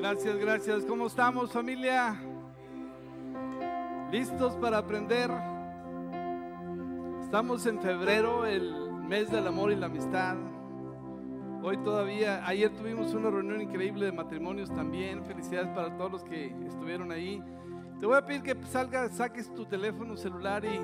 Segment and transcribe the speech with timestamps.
[0.00, 0.84] Gracias, gracias.
[0.86, 2.18] ¿Cómo estamos familia?
[4.10, 5.30] ¿Listos para aprender?
[7.22, 10.38] Estamos en febrero, el mes del amor y la amistad.
[11.62, 15.22] Hoy todavía, ayer tuvimos una reunión increíble de matrimonios también.
[15.22, 17.42] Felicidades para todos los que estuvieron ahí.
[18.00, 20.80] Te voy a pedir que salgas, saques tu teléfono celular y,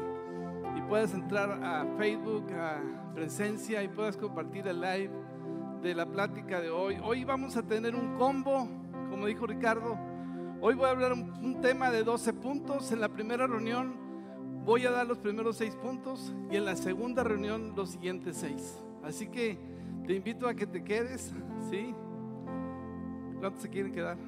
[0.79, 2.83] y puedas entrar a Facebook, a
[3.15, 5.11] Presencia y puedas compartir el live
[5.81, 6.99] de la plática de hoy.
[7.03, 8.69] Hoy vamos a tener un combo,
[9.17, 9.99] como dijo Ricardo.
[10.61, 12.93] Hoy voy a hablar un, tema de 12 puntos.
[12.93, 13.95] En la primera reunión
[14.63, 18.85] voy a dar los primeros 6 puntos y en la segunda reunión los siguientes 6.
[19.03, 19.59] Así que
[20.07, 21.33] te invito a que te quedes,
[21.71, 21.95] ¿sí?
[23.41, 24.19] ¿Cuántos se quieren quedar?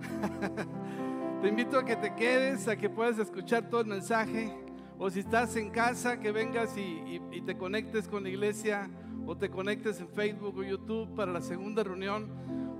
[1.42, 4.56] te invito a que te quedes, a que puedas escuchar todo el mensaje.
[4.98, 8.88] O si estás en casa, que vengas y- y te conectes con la iglesia
[9.26, 12.30] o te conectes en Facebook o YouTube para la segunda reunión.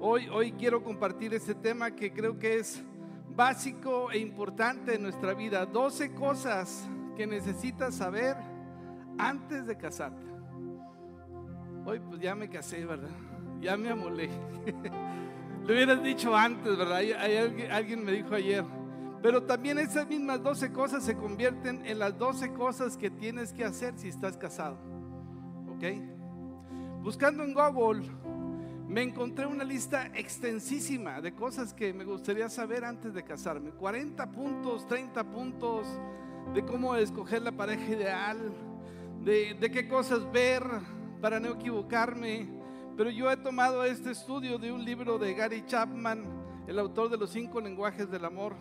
[0.04, 2.82] Hoy, hoy quiero compartir este tema que creo que es
[3.36, 5.64] básico e importante en nuestra vida.
[5.64, 8.36] 12 cosas que necesitas saber
[9.16, 10.26] antes de casarte.
[11.86, 13.12] Hoy pues ya me casé, ¿verdad?
[13.60, 14.28] Ya me amolé.
[15.66, 16.98] Lo hubieras dicho antes, ¿verdad?
[17.70, 18.64] Alguien me dijo ayer.
[19.22, 23.64] Pero también esas mismas 12 cosas se convierten en las 12 cosas que tienes que
[23.64, 24.78] hacer si estás casado.
[25.68, 25.84] ¿Ok?
[27.04, 28.02] Buscando en Google,
[28.92, 33.70] me encontré una lista extensísima de cosas que me gustaría saber antes de casarme.
[33.70, 35.86] 40 puntos, 30 puntos
[36.52, 38.52] de cómo escoger la pareja ideal,
[39.24, 40.62] de, de qué cosas ver
[41.22, 42.46] para no equivocarme.
[42.94, 46.26] Pero yo he tomado este estudio de un libro de Gary Chapman,
[46.66, 48.56] el autor de los cinco lenguajes del amor,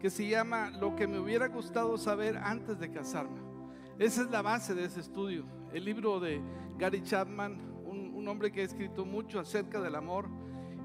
[0.00, 3.40] que se llama Lo que me hubiera gustado saber antes de casarme.
[4.00, 5.44] Esa es la base de ese estudio.
[5.72, 6.40] El libro de
[6.78, 7.71] Gary Chapman,
[8.22, 10.28] un, hombre que ha escrito mucho acerca del amor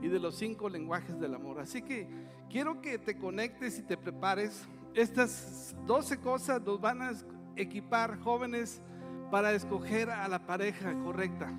[0.01, 1.59] y de los cinco lenguajes del amor.
[1.59, 2.07] Así que
[2.49, 4.67] quiero que te conectes y te prepares.
[4.93, 7.11] Estas 12 cosas nos van a
[7.55, 8.81] equipar jóvenes
[9.29, 11.51] para escoger a la pareja correcta.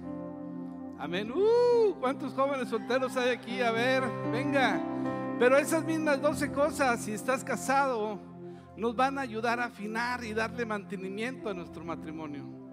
[0.98, 1.30] Amén.
[1.30, 3.60] Uh, ¿Cuántos jóvenes solteros hay aquí?
[3.60, 4.02] A ver,
[4.32, 4.81] venga.
[5.38, 8.19] Pero esas mismas 12 cosas, si estás casado,
[8.76, 12.67] nos van a ayudar a afinar y darle mantenimiento a nuestro matrimonio.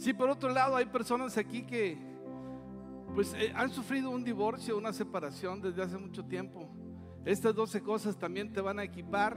[0.00, 1.98] Si por otro lado hay personas aquí que
[3.14, 6.70] pues eh, han sufrido un divorcio, una separación desde hace mucho tiempo,
[7.26, 9.36] estas 12 cosas también te van a equipar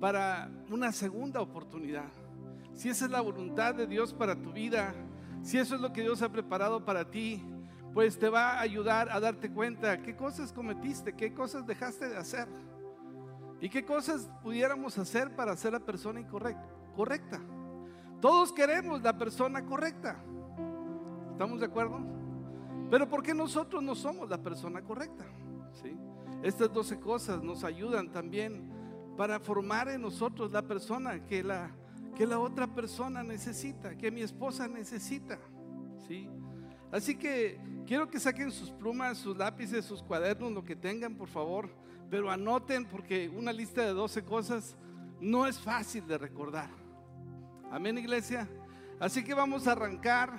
[0.00, 2.08] para una segunda oportunidad.
[2.72, 4.94] Si esa es la voluntad de Dios para tu vida,
[5.42, 7.44] si eso es lo que Dios ha preparado para ti,
[7.92, 12.16] pues te va a ayudar a darte cuenta qué cosas cometiste, qué cosas dejaste de
[12.16, 12.48] hacer
[13.60, 17.38] y qué cosas pudiéramos hacer para ser la persona incorrecta, correcta.
[18.22, 20.16] Todos queremos la persona correcta.
[21.32, 21.98] ¿Estamos de acuerdo?
[22.88, 25.24] Pero ¿por qué nosotros no somos la persona correcta?
[25.72, 25.98] ¿Sí?
[26.40, 28.70] Estas 12 cosas nos ayudan también
[29.16, 31.72] para formar en nosotros la persona que la,
[32.14, 35.40] que la otra persona necesita, que mi esposa necesita.
[36.06, 36.30] ¿Sí?
[36.92, 41.26] Así que quiero que saquen sus plumas, sus lápices, sus cuadernos, lo que tengan, por
[41.26, 41.68] favor.
[42.08, 44.76] Pero anoten porque una lista de 12 cosas
[45.20, 46.81] no es fácil de recordar.
[47.72, 48.46] Amén, iglesia.
[49.00, 50.38] Así que vamos a arrancar.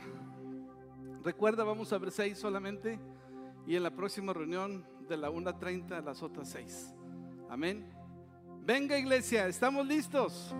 [1.23, 2.99] Recuerda, vamos a ver seis solamente.
[3.66, 6.93] Y en la próxima reunión de la 1.30 a las otras seis.
[7.49, 7.91] Amén.
[8.63, 10.53] Venga, iglesia, ¿estamos listos?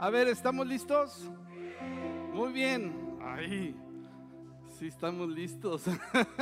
[0.00, 1.30] A ver, ¿estamos listos?
[2.34, 3.16] Muy bien.
[3.22, 3.76] Ay,
[4.76, 5.84] sí, estamos listos.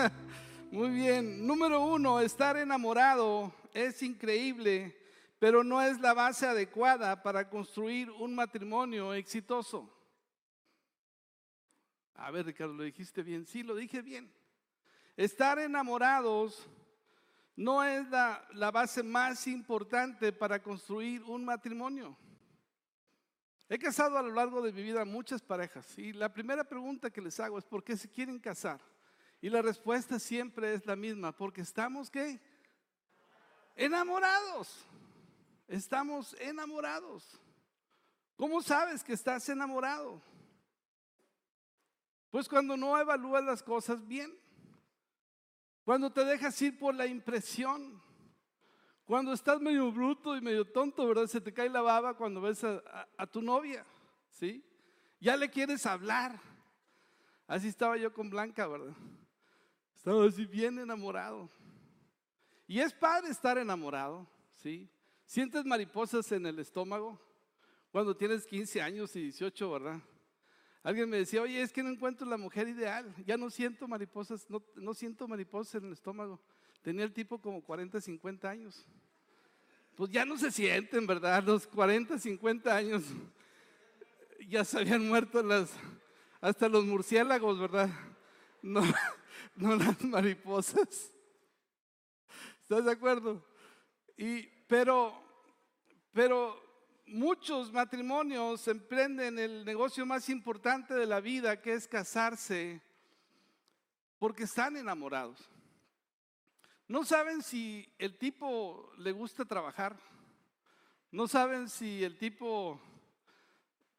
[0.70, 1.46] Muy bien.
[1.46, 4.96] Número uno, estar enamorado es increíble,
[5.38, 9.94] pero no es la base adecuada para construir un matrimonio exitoso.
[12.14, 13.46] A ver, Ricardo, ¿lo dijiste bien?
[13.46, 14.32] Sí, lo dije bien.
[15.16, 16.68] Estar enamorados
[17.54, 22.16] no es la, base más importante para construir un matrimonio.
[23.68, 27.20] He casado a lo largo de mi vida muchas parejas y la primera pregunta que
[27.20, 28.80] les hago es ¿por qué se quieren casar?
[29.40, 32.40] Y la respuesta siempre es la misma, porque estamos ¿qué?
[33.76, 34.86] Enamorados.
[35.68, 37.38] Estamos enamorados.
[38.36, 40.22] ¿Cómo sabes que estás enamorado?
[42.30, 44.34] Pues cuando no evalúas las cosas bien,
[45.84, 48.02] cuando te dejas ir por la impresión,
[49.04, 51.26] cuando estás medio bruto y medio tonto, ¿verdad?
[51.26, 53.84] Se te cae la baba cuando ves a, tu novia,
[54.30, 54.64] ¿sí?
[55.20, 56.38] Ya le quieres hablar.
[57.46, 58.94] Así estaba yo con Blanca, ¿verdad?
[59.94, 61.50] Estaba así bien enamorado.
[62.66, 64.26] Y es padre estar enamorado,
[64.56, 64.90] ¿sí?
[65.28, 67.20] Sientes mariposas en el estómago
[67.92, 70.00] cuando tienes 15 años y 18, ¿verdad?
[70.82, 74.46] Alguien me decía, oye, es que no encuentro la mujer ideal, ya no siento mariposas,
[74.74, 76.40] no, siento mariposas en el estómago.
[76.80, 78.86] Tenía el tipo como 40, 50 años.
[79.96, 81.44] Pues ya no se sienten, ¿verdad?
[81.44, 83.04] Los 40, 50 años
[84.48, 85.70] ya se habían muerto las,
[86.40, 87.90] hasta los murciélagos, ¿verdad?
[88.62, 88.80] No,
[89.56, 91.12] no las mariposas.
[92.62, 93.44] ¿Estás de acuerdo?
[94.16, 95.14] Y, pero,
[96.12, 96.62] pero
[97.06, 102.80] muchos matrimonios emprenden el negocio más importante de la vida, que es casarse,
[104.18, 105.50] porque están enamorados.
[106.86, 109.98] No saben si el tipo le gusta trabajar,
[111.10, 112.80] no saben si el tipo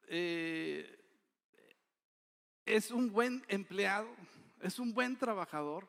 [0.06, 0.98] eh,
[2.64, 4.08] es un buen empleado,
[4.60, 5.88] es un buen trabajador,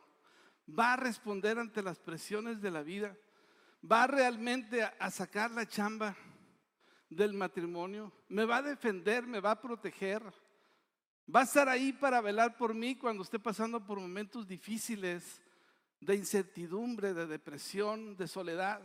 [0.68, 3.16] va a responder ante las presiones de la vida,
[3.90, 6.16] va realmente a sacar la chamba
[7.10, 10.24] del matrimonio, me va a defender, me va a proteger,
[11.34, 15.42] va a estar ahí para velar por mí cuando esté pasando por momentos difíciles
[16.00, 18.82] de incertidumbre, de depresión, de soledad.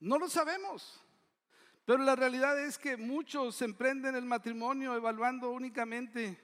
[0.00, 1.00] No lo sabemos,
[1.84, 6.42] pero la realidad es que muchos emprenden el matrimonio evaluando únicamente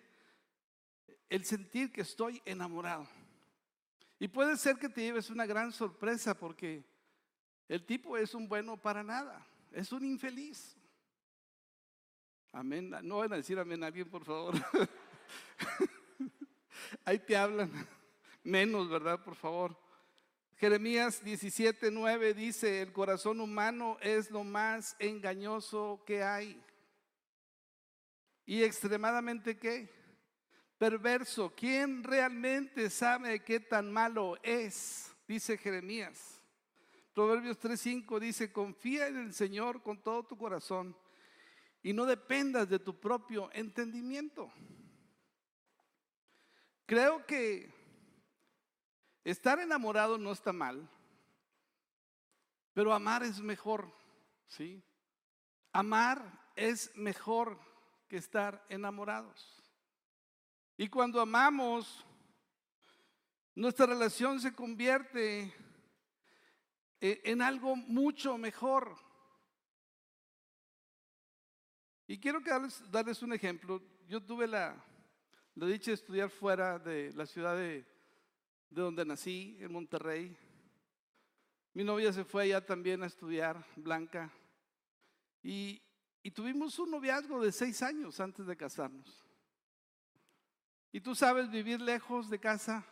[1.29, 3.09] el sentir que estoy enamorado.
[4.19, 6.85] Y puede ser que te lleves una gran sorpresa porque
[7.69, 10.77] el tipo es un bueno para nada, es un infeliz.
[12.53, 12.91] Amén.
[13.03, 14.55] No van a decir amén a alguien, por favor.
[17.05, 17.71] Ahí te hablan.
[18.43, 19.23] Menos, ¿verdad?
[19.23, 19.79] Por favor.
[20.57, 26.61] Jeremías 17, 9 dice, el corazón humano es lo más engañoso que hay.
[28.45, 29.98] Y extremadamente qué?
[30.79, 31.53] Perverso.
[31.57, 35.13] ¿Quién realmente sabe qué tan malo es?
[35.27, 36.41] Dice Jeremías.
[37.13, 40.97] Proverbios 3:5 dice, confía en el Señor con todo tu corazón
[41.83, 44.53] y no dependas de tu propio entendimiento.
[46.87, 47.75] Creo que
[49.25, 50.89] estar enamorado no está mal,
[52.73, 53.93] pero amar es mejor,
[54.47, 54.81] ¿sí?
[55.73, 57.59] Amar es mejor
[58.07, 59.58] que estar enamorados.
[60.81, 62.07] Y cuando amamos,
[63.57, 65.53] nuestra relación se convierte
[67.01, 68.97] eh, en algo mucho mejor.
[72.07, 72.39] Y quiero
[72.93, 73.83] darles, un ejemplo.
[74.07, 74.81] Yo tuve la,
[75.57, 77.85] la, dicha de estudiar fuera de la ciudad de,
[78.71, 80.39] de donde nací, en Monterrey.
[81.75, 84.33] Mi novia se fue allá también a estudiar, Blanca.
[85.43, 85.83] Y,
[86.23, 89.28] y tuvimos un noviazgo de seis años antes de casarnos.
[90.93, 92.85] Y tú sabes vivir lejos de casa,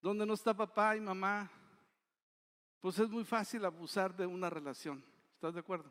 [0.00, 1.50] donde no está papá y mamá,
[2.80, 5.04] pues es muy fácil abusar de una relación.
[5.34, 5.90] ¿Estás de acuerdo?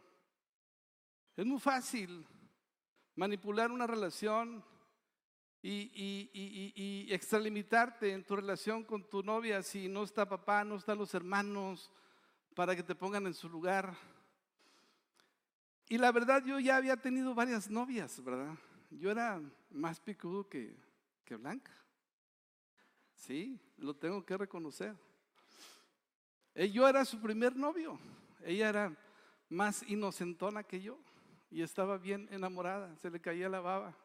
[1.35, 2.25] Es muy fácil
[3.15, 4.63] manipular una relación
[5.61, 11.13] y, extralimitarte en tu relación con tu novia si no está papá, no están los
[11.13, 11.91] hermanos
[12.53, 13.97] para que te pongan en su lugar.
[15.89, 18.55] Y la verdad, yo ya había tenido varias novias, ¿verdad?
[18.91, 20.77] Yo era más picudo que,
[21.25, 21.71] que Blanca.
[23.15, 24.95] Sí, lo tengo que reconocer.
[26.53, 27.99] Eh, yo era su primer novio.
[28.43, 28.95] Ella era
[29.49, 30.97] más inocentona que yo
[31.49, 32.95] y estaba bien enamorada.
[32.97, 33.95] Se le caía la baba.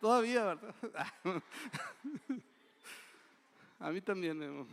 [0.00, 0.74] Todavía, ¿verdad?
[3.78, 4.66] A mí también.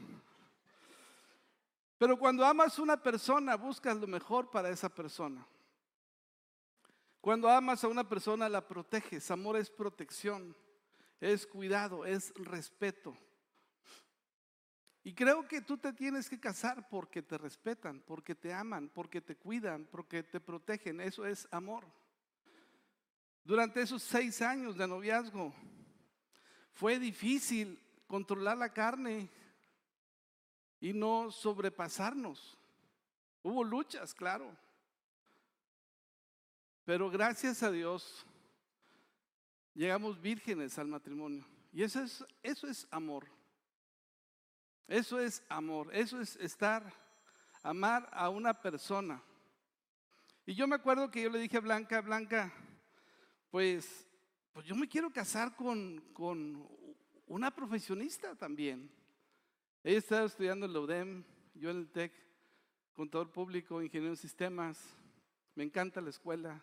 [1.98, 5.45] Pero cuando amas a una persona, buscas lo mejor para esa persona.
[7.19, 9.29] Cuando amas a una persona, la proteges.
[9.31, 10.55] Amor es protección,
[11.19, 13.15] es cuidado, es respeto.
[15.03, 19.21] Y creo que tú te tienes que casar porque te respetan, porque te aman, porque
[19.21, 21.01] te cuidan, porque te protegen.
[21.01, 21.85] Eso es amor.
[23.43, 25.53] Durante esos seis años de noviazgo
[26.73, 29.29] fue difícil controlar la carne
[30.79, 32.57] y no sobrepasarnos.
[33.41, 34.55] Hubo luchas, claro.
[36.85, 38.25] Pero gracias a Dios
[39.79, 41.45] llegamos vírgenes al matrimonio.
[41.71, 43.27] Y eso es, eso es amor.
[44.88, 46.91] Eso es amor, eso es estar,
[47.63, 49.24] amar a una persona.
[50.45, 52.51] Y yo me acuerdo que yo le dije a Blanca, Blanca,
[53.51, 54.07] pues,
[54.51, 56.67] pues yo me quiero casar con, con
[57.27, 58.91] una profesionista también.
[59.83, 62.12] Ella estaba estudiando en la UDEM, yo en el TEC,
[62.93, 64.98] contador público, ingeniero en sistemas,
[65.55, 66.62] me encanta la escuela.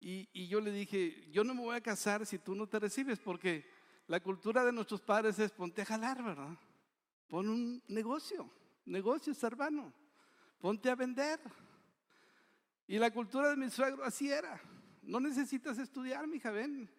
[0.00, 3.18] Y, yo le dije, yo no me voy a casar si tú no te recibes,
[3.18, 3.68] porque
[4.06, 6.56] la cultura de nuestros padres es ponte a jalar, ¿verdad?
[7.26, 8.50] Pon un negocio,
[8.86, 9.92] negocio hermano.
[10.60, 11.40] Ponte a vender.
[12.86, 14.60] Y la cultura de mi suegro así era.
[15.02, 16.90] no necesitas estudiar, mija, ven,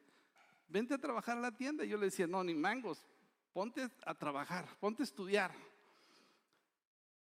[0.68, 1.84] vente a trabajar a la tienda.
[1.84, 3.06] Yo le decía, no, ni mangos,
[3.54, 5.54] ponte a trabajar, ponte a estudiar.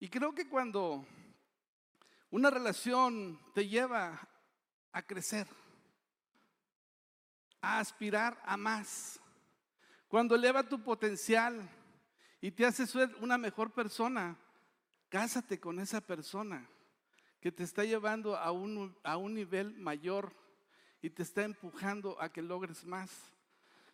[0.00, 1.06] Y creo que cuando
[2.30, 4.28] una relación te lleva
[4.92, 5.48] a crecer,
[7.60, 9.20] a aspirar a más,
[10.08, 11.68] cuando eleva tu potencial
[12.40, 14.36] y te hace ser una mejor persona,
[15.08, 16.68] cásate con esa persona
[17.40, 20.34] que te está llevando a un, a un nivel mayor
[21.02, 23.10] y te está empujando a que logres más.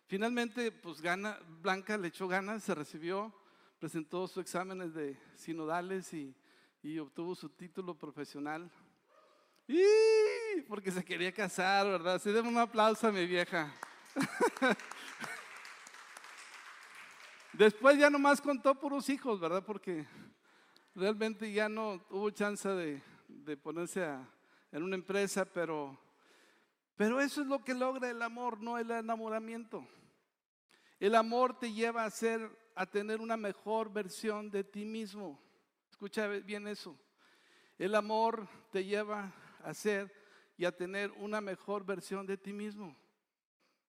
[0.07, 3.33] Finalmente, pues gana, Blanca le echó ganas, se recibió,
[3.79, 6.35] presentó sus exámenes de sinodales y,
[6.81, 8.71] y obtuvo su título profesional.
[9.67, 12.21] Y porque se quería casar, ¿verdad?
[12.21, 13.73] Se den un aplauso a mi vieja.
[17.53, 19.63] Después ya nomás contó puros hijos, ¿verdad?
[19.65, 20.05] Porque
[20.93, 23.01] realmente ya no hubo chance de,
[23.57, 24.05] ponerse
[24.71, 25.97] en una empresa, pero,
[26.95, 29.87] pero eso es lo que logra el amor, no el enamoramiento.
[30.99, 35.41] El amor te lleva a ser, a tener una mejor versión de ti mismo.
[35.89, 36.95] Escucha bien eso.
[37.77, 39.33] El amor te lleva
[39.65, 40.13] a ser
[40.57, 42.95] y a tener una mejor versión de ti mismo.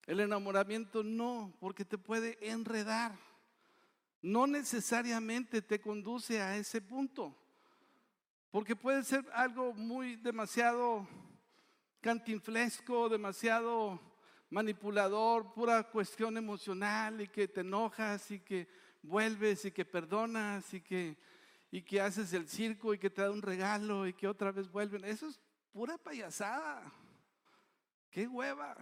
[0.06, 3.16] El enamoramiento no, porque te puede enredar
[4.26, 7.33] no necesariamente te conduce a ese punto.
[8.50, 11.06] Porque puede ser algo muy demasiado
[12.00, 14.00] cantinflesco, demasiado
[14.50, 18.68] manipulador, pura cuestión emocional y que te enojas y que
[19.00, 21.16] vuelves y que perdonas y que,
[21.71, 24.68] y que haces el circo y que te da un regalo y que otra vez
[24.68, 25.04] vuelven.
[25.04, 25.40] Eso es
[25.76, 26.90] pura payasada.
[28.09, 28.75] Qué hueva.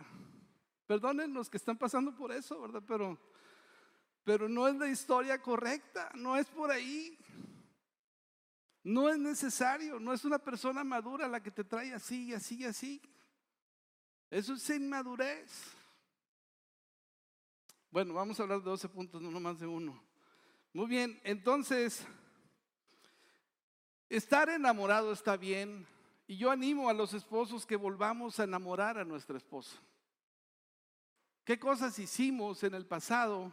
[0.86, 2.84] Perdonen los que están pasando por eso, ¿verdad?
[2.86, 3.18] Pero
[4.22, 7.18] pero no es la historia correcta, no es por ahí.
[8.84, 12.58] No es necesario, no es una persona madura la que te trae así y así
[12.58, 13.02] y así.
[14.30, 15.50] Eso es inmadurez.
[17.90, 20.00] Bueno, vamos a hablar de 12 puntos, no más de uno.
[20.72, 22.06] Muy bien, entonces,
[24.08, 25.92] estar enamorado está bien.
[26.26, 29.78] Y yo animo a los esposos que volvamos a enamorar a nuestra esposa.
[31.44, 33.52] ¿Qué cosas hicimos en el pasado?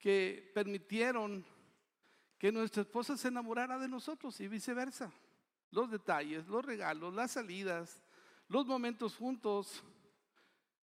[0.00, 1.44] que permitieron
[2.38, 5.12] que nuestra esposa se enamorara de nosotros y viceversa.
[5.70, 8.02] Los detalles, los regalos, las salidas,
[8.48, 9.84] los momentos juntos.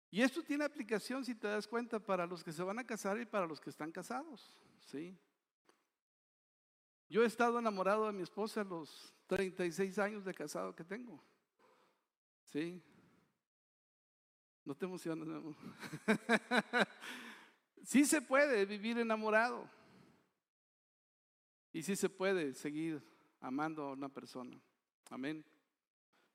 [0.09, 3.19] Y esto tiene aplicación, si te das cuenta, para los que se van a casar
[3.19, 4.57] y para los que están casados.
[4.87, 5.15] ¿sí?
[7.07, 11.23] Yo he estado enamorado de mi esposa los 36 años de casado que tengo.
[12.45, 12.81] ¿Sí?
[14.63, 15.55] No te emociones, mi amor.
[17.83, 19.69] sí se puede vivir enamorado.
[21.71, 23.03] Y sí se puede seguir
[23.41, 24.59] amando a una persona.
[25.09, 25.45] Amén.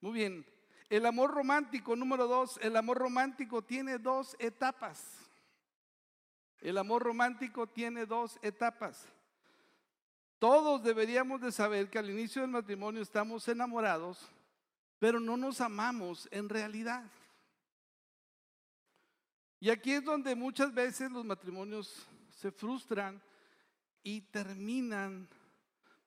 [0.00, 0.46] Muy bien.
[0.88, 5.30] El amor romántico, número dos, el amor romántico tiene dos etapas.
[6.60, 9.08] El amor romántico tiene dos etapas.
[10.40, 14.28] Todos deberíamos de saber que al inicio del matrimonio estamos enamorados,
[14.98, 17.04] pero no nos amamos en realidad.
[19.60, 23.22] Y aquí es donde muchas veces los matrimonios se frustran
[24.02, 25.28] y terminan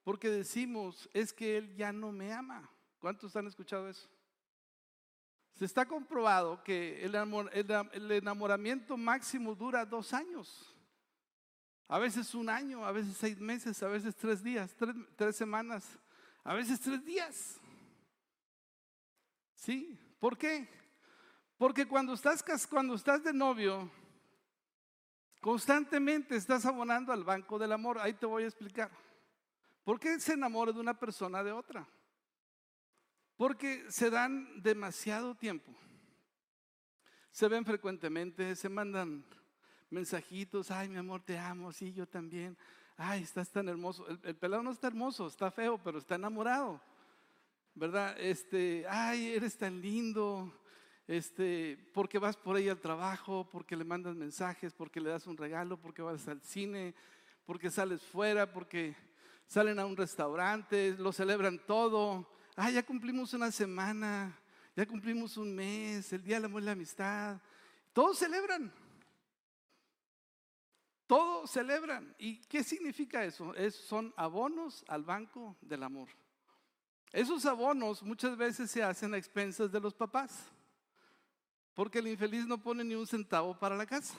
[0.02, 2.68] porque decimos, es que él ya no me ama.
[2.98, 4.08] ¿Cuántos han escuchado eso?
[5.54, 7.14] Se está comprobado que el,
[8.10, 10.73] enamoramiento máximo dura dos años.
[11.88, 14.74] A veces un año, a veces seis meses, a veces tres días,
[15.16, 15.86] tres, semanas,
[16.42, 17.60] a veces tres días.
[19.54, 19.98] ¿Sí?
[20.18, 20.68] ¿Por qué?
[21.58, 23.90] Porque cuando estás, cuando estás de novio,
[25.40, 27.98] constantemente estás abonando al banco del amor.
[27.98, 28.90] Ahí te voy a explicar.
[29.84, 31.86] ¿Por qué se enamora de una persona de otra?
[33.36, 35.74] Porque se dan demasiado tiempo.
[37.30, 39.26] Se ven frecuentemente, se mandan
[39.90, 42.56] mensajitos, ay mi amor, te amo, sí, yo también.
[42.96, 44.06] Ay, estás tan hermoso.
[44.08, 46.80] El, el pelado no está hermoso, está feo, pero está enamorado.
[47.74, 48.16] ¿Verdad?
[48.20, 50.52] Este, ay, eres tan lindo
[51.06, 55.36] este, porque vas por ahí al trabajo, porque le mandas mensajes, porque le das un
[55.36, 56.94] regalo, porque vas al cine,
[57.44, 58.96] porque sales fuera, porque
[59.46, 62.26] salen a un restaurante, lo celebran todo.
[62.56, 64.38] Ah, ya cumplimos una semana,
[64.74, 67.38] ya cumplimos un mes, el día del amor y la amistad.
[67.92, 68.72] Todos celebran.
[71.06, 72.14] Todos celebran.
[72.18, 73.54] ¿Y qué significa eso?
[73.54, 76.08] Es, son abonos al banco del amor.
[77.12, 80.50] Esos abonos muchas veces se hacen a expensas de los papás.
[81.74, 84.16] Porque el infeliz no pone ni un centavo para la casa.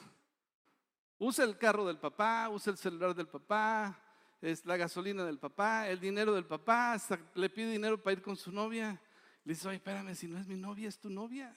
[1.17, 3.97] Usa el carro del papá, usa el celular del papá,
[4.41, 6.97] es la gasolina del papá, el dinero del papá,
[7.33, 9.01] le pide dinero para ir con su novia.
[9.43, 11.55] Le dice, oye, espérame, si no es mi novia, es tu novia.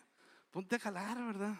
[0.50, 1.56] ponte a jalar, ¿verdad?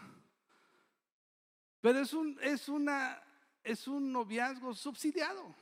[1.81, 3.21] Pero es un, es una,
[3.69, 5.55] es un noviazgo subsidiado.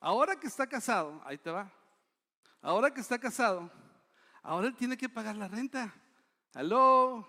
[0.00, 1.70] Ahora que está casado, ahí te va.
[2.62, 3.70] Ahora que está casado,
[4.42, 5.94] ahora él tiene que pagar la renta.
[6.54, 7.26] Aló,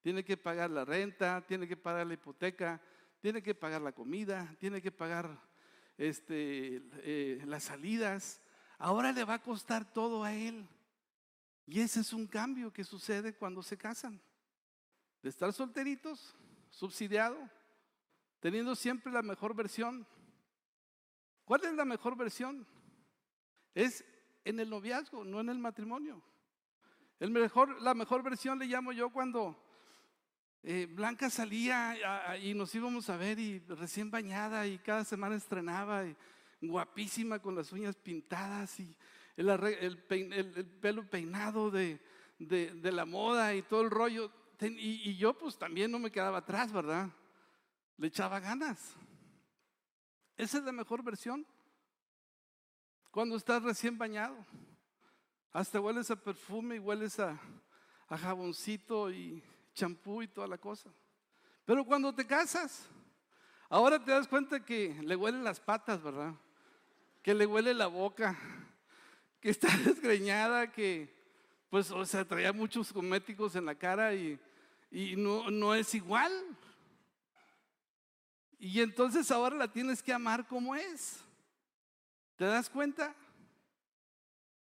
[0.00, 2.80] tiene que pagar la renta, tiene que pagar la hipoteca,
[3.20, 5.42] tiene que pagar la comida, tiene que pagar
[5.98, 8.40] este, eh, las salidas.
[8.78, 10.66] Ahora le va a costar todo a él.
[11.66, 14.18] Y ese es un cambio que sucede cuando se casan.
[15.22, 16.34] De estar solteritos,
[16.70, 17.36] subsidiado,
[18.40, 20.06] teniendo siempre la mejor versión.
[21.44, 22.66] ¿Cuál es la mejor versión?
[23.74, 24.04] Es
[24.44, 26.22] en el noviazgo, no en el matrimonio.
[27.20, 29.60] El mejor, la mejor versión le llamo yo cuando
[30.62, 36.04] eh, Blanca salía y nos íbamos a ver y recién bañada y cada semana estrenaba
[36.06, 36.16] y
[36.60, 38.96] guapísima con las uñas pintadas y
[39.36, 39.98] el,
[40.80, 42.00] pelo peinado de,
[42.38, 44.30] la moda y todo el rollo.
[44.60, 47.10] y, yo pues también no me quedaba atrás, ¿verdad?
[47.98, 48.94] Le echaba ganas.
[50.36, 51.44] Esa es la mejor versión.
[53.10, 54.36] Cuando estás recién bañado,
[55.52, 57.40] hasta hueles a perfume y hueles a,
[58.08, 59.42] a jaboncito y
[59.74, 60.90] champú y toda la cosa.
[61.64, 62.88] Pero cuando te casas,
[63.68, 66.34] ahora te das cuenta que le huelen las patas, ¿verdad?
[67.20, 68.38] Que le huele la boca,
[69.40, 71.12] que está desgreñada, que
[71.68, 74.38] pues, o sea, traía muchos cosméticos en la cara y,
[74.92, 76.32] y no, no es igual.
[78.58, 81.20] Y entonces ahora la tienes que amar como es.
[82.36, 83.14] ¿Te das cuenta?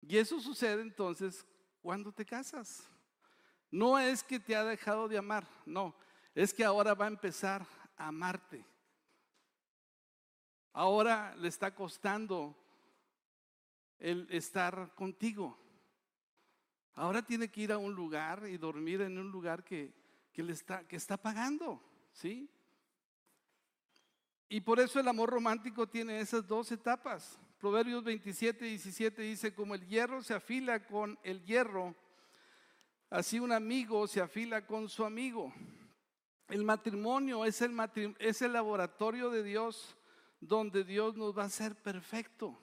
[0.01, 1.45] Y eso sucede entonces
[1.81, 2.87] cuando te casas.
[3.71, 5.95] No es que te ha dejado de amar, no,
[6.33, 7.65] es que ahora va a empezar
[7.97, 8.63] a amarte.
[10.71, 12.55] Ahora le está costando
[13.97, 15.57] el estar contigo.
[16.93, 19.93] Ahora tiene que ir a un lugar y dormir en un lugar que,
[20.35, 21.81] le está, que está pagando,
[22.13, 22.49] ¿sí?
[24.47, 27.39] Y por eso el amor romántico tiene esas dos etapas.
[27.59, 31.95] Proverbios 27, 17 dice, como el hierro se afila con el hierro,
[33.09, 35.51] así un amigo se afila con su amigo.
[36.47, 37.75] El matrimonio es el,
[38.19, 39.97] es el laboratorio de Dios
[40.39, 42.59] donde Dios nos va a hacer perfecto.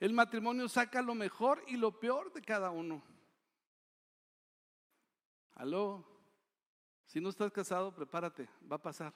[0.00, 3.02] El matrimonio saca lo mejor y lo peor de cada uno.
[5.54, 6.04] Aló,
[7.06, 9.12] si no estás casado, prepárate, va a pasar.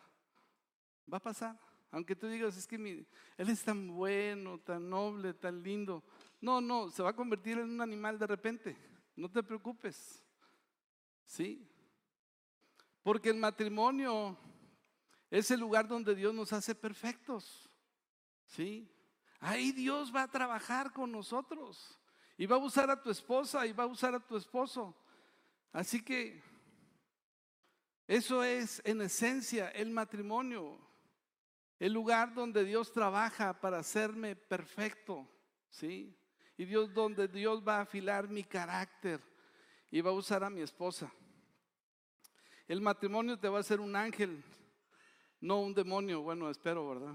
[1.10, 1.65] Va a pasar.
[1.96, 3.06] Aunque tú digas, es que él
[3.38, 6.04] es tan bueno, tan noble, tan lindo.
[6.42, 8.76] No, no, se va a convertir en un animal de repente.
[9.16, 10.22] No te preocupes.
[11.24, 11.66] ¿Sí?
[13.02, 14.36] Porque el matrimonio
[15.30, 17.66] es el lugar donde Dios nos hace perfectos.
[18.44, 18.92] ¿Sí?
[19.40, 21.98] Ahí Dios va a trabajar con nosotros
[22.36, 24.94] y va a usar a tu esposa y va a usar a tu esposo.
[25.72, 26.42] Así que
[28.06, 30.85] eso es en esencia el matrimonio,
[31.78, 35.28] el lugar donde Dios trabaja para hacerme perfecto,
[35.68, 36.16] ¿sí?
[36.56, 39.20] Y Dios donde Dios va a afilar mi carácter
[39.90, 41.12] y va a usar a mi esposa.
[42.66, 44.42] El matrimonio te va a hacer un ángel,
[45.40, 46.22] no un demonio.
[46.22, 47.14] Bueno, espero, ¿verdad?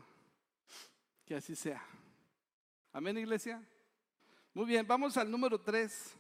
[1.26, 1.84] Que así sea.
[2.94, 3.62] Amén, iglesia.
[4.54, 6.16] Muy bien, vamos al número tres.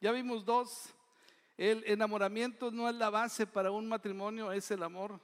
[0.00, 0.94] Ya vimos dos.
[1.56, 5.20] El enamoramiento no es la base para un matrimonio, es el amor.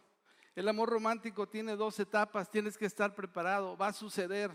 [0.55, 4.51] El amor romántico tiene dos etapas, tienes que estar preparado, va a suceder,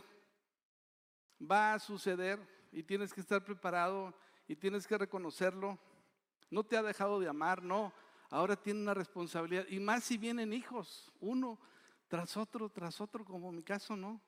[1.39, 2.39] va a suceder
[2.71, 4.13] y tienes que estar preparado
[4.47, 5.77] y tienes que reconocerlo.
[6.49, 7.93] No te ha dejado de amar, no,
[8.29, 11.59] ahora tiene una responsabilidad y más si vienen hijos, uno
[12.07, 14.21] tras otro, tras otro, como mi caso, ¿no?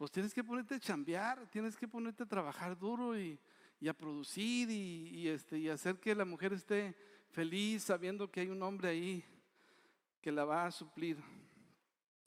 [0.00, 3.38] pues tienes que ponerte a chambear, tienes que ponerte a trabajar duro y,
[3.86, 4.70] a producir
[5.28, 6.96] este, y hacer que la mujer esté
[7.28, 9.22] feliz sabiendo que hay un hombre ahí
[10.20, 11.22] que la va a suplir.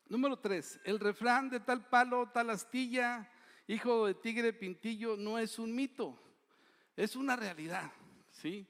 [0.08, 3.30] Número tres, el refrán de tal palo, tal astilla,
[3.68, 6.20] hijo de tigre pintillo, no es un mito,
[6.96, 7.92] es una realidad,
[8.32, 8.68] ¿sí?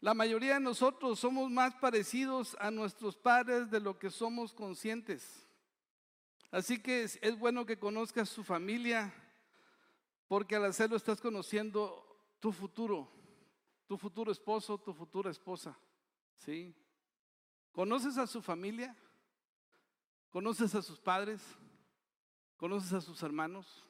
[0.00, 5.46] La mayoría de nosotros somos más parecidos a nuestros padres de lo que somos conscientes.
[6.50, 9.12] Así que es, bueno que conozcas su familia,
[10.28, 13.10] porque al hacerlo estás conociendo tu futuro,
[13.86, 15.76] tu futuro esposo, tu futura esposa.
[16.36, 16.74] ¿Sí?
[17.72, 18.96] ¿Conoces a su familia?
[20.30, 21.42] ¿Conoces a sus padres?
[22.56, 23.84] ¿Conoces a sus hermanos?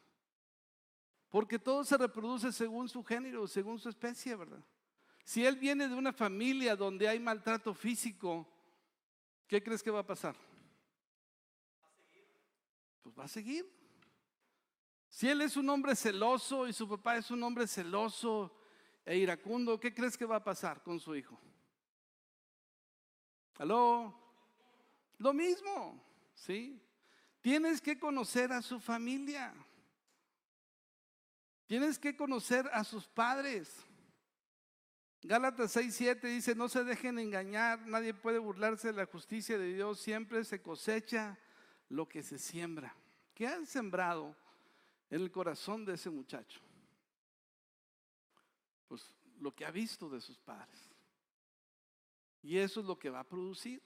[1.28, 4.64] Porque todo se reproduce según su género, según su especie, ¿verdad?
[5.24, 8.46] Si él viene de una familia donde hay maltrato físico,
[9.46, 10.36] ¿qué crees que va a pasar?
[13.06, 13.64] pues va a seguir.
[15.08, 18.52] Si él es un hombre celoso y su papá es un hombre celoso
[19.04, 21.40] e iracundo, ¿qué crees que va a pasar con su hijo?
[23.58, 24.14] ¿Aló?
[25.18, 26.02] Lo mismo,
[26.34, 26.80] ¿sí?
[27.40, 29.54] Tienes que conocer a su familia.
[31.66, 33.84] Tienes que conocer a sus padres.
[35.22, 39.74] Gálatas 6, 7 dice, no se dejen engañar, nadie puede burlarse de la justicia de
[39.74, 41.38] Dios, siempre se cosecha
[41.88, 42.94] lo que se siembra.
[43.34, 44.36] ¿Qué han sembrado
[45.10, 46.60] en el corazón de ese muchacho?
[48.86, 49.02] Pues
[49.40, 50.95] lo que ha visto de sus padres.
[52.46, 53.82] Y eso es lo que va a producir.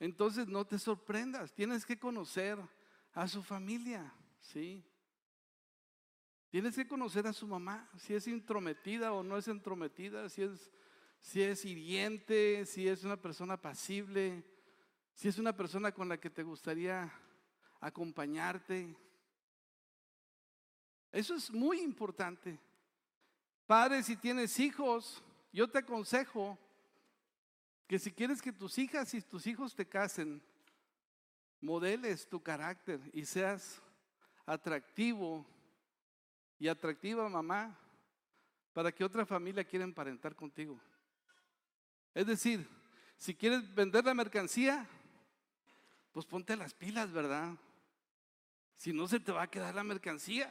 [0.00, 2.58] Entonces no te sorprendas, tienes que conocer
[3.12, 4.82] a su familia, ¿sí?
[6.48, 10.72] Tienes que conocer a su mamá, si es intrometida o no es intrometida, si es,
[11.20, 14.42] si es hiriente, si es una persona pasible,
[15.12, 17.12] si es una persona con la que te gustaría
[17.80, 18.96] acompañarte.
[21.12, 22.58] Eso es muy importante.
[23.66, 25.22] Padre, si tienes hijos,
[25.52, 26.58] yo te aconsejo
[27.86, 30.42] que si quieres que tus hijas y tus hijos te casen,
[31.60, 33.80] modeles tu carácter y seas
[34.46, 35.46] atractivo
[36.58, 37.78] y atractiva mamá
[38.72, 40.80] para que otra familia quiera emparentar contigo.
[42.14, 42.66] Es decir,
[43.16, 44.88] si quieres vender la mercancía,
[46.12, 47.54] pues ponte las pilas, ¿verdad?
[48.76, 50.50] Si no se te va a quedar la mercancía.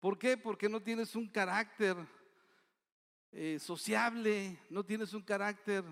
[0.00, 0.36] ¿Por qué?
[0.36, 1.96] Porque no tienes un carácter
[3.32, 5.84] eh, sociable, no tienes un carácter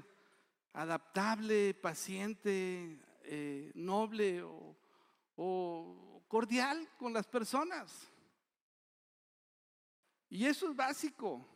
[0.73, 8.11] adaptable, paciente, eh, noble o cordial con las personas.
[10.29, 11.47] Y eso es básico.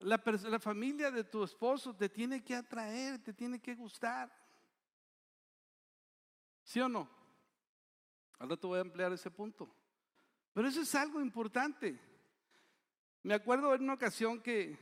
[0.00, 0.18] La,
[0.58, 4.30] familia de tu esposo te tiene que atraer, te tiene que gustar.
[6.62, 7.08] ¿Sí o no?
[8.38, 9.68] Ahora te voy a emplear ese punto.
[10.52, 11.98] Pero eso es algo importante.
[13.22, 14.78] Me acuerdo en una ocasión que,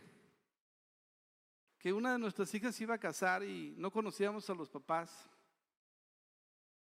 [1.84, 5.28] que una de nuestras hijas iba a casar y no conocíamos a los papás.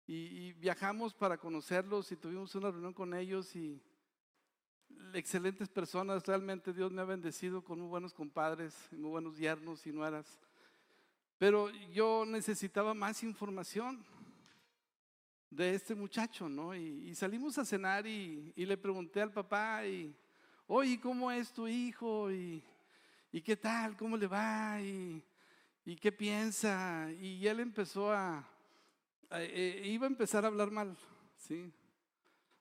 [0.07, 3.79] y viajamos para conocerlos y tuvimos una reunión con ellos y
[5.13, 9.93] excelentes personas, realmente Dios me ha bendecido con muy buenos compadres, muy buenos yernos y
[9.93, 10.41] nueras.
[11.37, 14.03] Pero yo necesitaba más información
[15.51, 16.75] de este muchacho, ¿no?
[16.75, 20.17] Y, salimos a cenar y, le pregunté al papá y,
[20.67, 22.33] oye, ¿cómo es tu hijo?
[22.33, 22.65] Y,
[23.45, 23.97] qué tal?
[23.97, 24.81] ¿Cómo le va?
[24.81, 25.23] Y,
[26.01, 27.11] qué piensa?
[27.21, 28.49] Y él empezó a,
[29.31, 30.97] eh, iba a empezar a hablar mal,
[31.37, 31.73] ¿sí?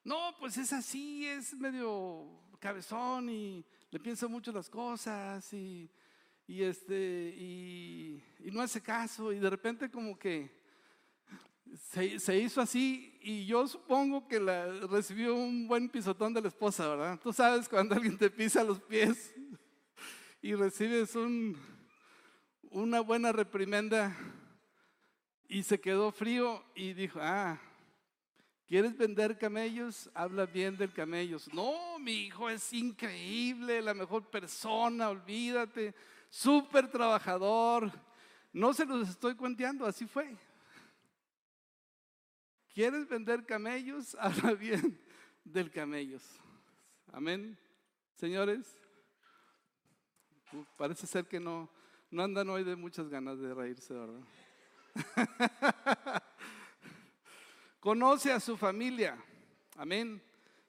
[0.04, 2.28] No, pues es así, es medio
[2.60, 5.89] cabezón y le piensa mucho las cosas y,
[6.47, 10.63] este, y, no hace caso y de repente como que
[12.19, 16.88] se, hizo así y yo supongo que la, recibió un buen pisotón de la esposa,
[16.88, 17.19] ¿verdad?
[17.21, 19.34] Tú sabes cuando alguien te pisa los pies
[20.45, 21.58] y recibes un,
[22.69, 24.15] una buena reprimenda
[25.47, 27.60] y se quedó frío y dijo, ah,
[28.67, 30.08] ¿Quieres vender camellos?
[30.13, 31.51] Habla bien del camellos.
[31.51, 35.95] No, mi hijo es increíble, la mejor persona, olvídate,
[36.29, 37.91] súper trabajador.
[38.53, 40.38] No se los estoy cuenteando, así fue.
[42.71, 44.15] ¿Quieres vender camellos?
[44.19, 45.01] Habla bien
[45.43, 46.21] del camellos.
[47.12, 47.58] Amén.
[48.13, 48.84] Señores,
[50.77, 51.69] parece ser que no,
[52.12, 54.21] no andan hoy de muchas ganas de reírse, ¿verdad?
[57.79, 59.17] Conoce a su familia.
[59.75, 60.21] Amén.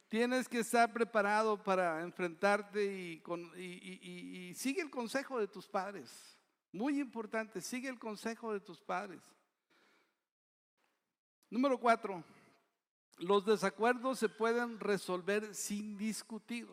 [0.08, 6.38] Tienes que estar preparado para enfrentarte y, sigue el consejo de tus padres.
[6.72, 9.22] Muy importante, sigue el consejo de tus padres.
[11.50, 12.22] Número cuatro,
[13.18, 16.68] los desacuerdos se pueden resolver sin discutir.